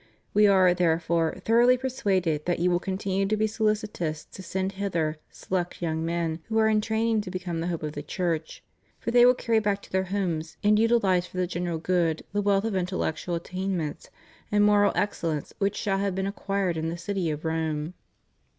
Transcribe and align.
We 0.33 0.47
are, 0.47 0.73
therefore, 0.73 1.35
thoroughly 1.45 1.77
persuaded 1.77 2.47
that 2.47 2.57
}^ou 2.57 2.69
will 2.69 2.79
continue 2.79 3.27
to 3.27 3.37
be 3.37 3.45
solicitous 3.45 4.25
to 4.25 4.41
send 4.41 4.71
hither 4.71 5.17
select 5.29 5.79
young 5.79 6.03
men 6.03 6.39
who 6.47 6.57
are 6.57 6.67
in 6.67 6.81
training 6.81 7.21
to 7.21 7.29
become 7.29 7.59
the 7.59 7.67
hope 7.67 7.83
of 7.83 7.91
the 7.93 8.01
Church. 8.01 8.63
For 8.99 9.11
they 9.11 9.27
will 9.27 9.35
carry 9.35 9.59
back 9.59 9.79
to 9.83 9.91
their 9.91 10.05
homes 10.05 10.57
and 10.63 10.79
utilize 10.79 11.27
for 11.27 11.37
the 11.37 11.45
general 11.45 11.77
good 11.77 12.23
the 12.33 12.41
wealth 12.41 12.63
of 12.65 12.75
intellectual 12.75 13.35
attainments 13.35 14.09
and 14.51 14.63
moral 14.63 14.91
excellence 14.95 15.53
which 15.59 15.77
they 15.77 15.81
shall 15.83 15.99
have 15.99 16.17
acquired 16.17 16.77
in 16.77 16.89
the 16.89 16.97
city 16.97 17.29
of 17.29 17.45
Rome. 17.45 17.93